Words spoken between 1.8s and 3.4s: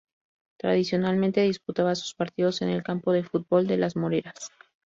sus partidos en el Campo de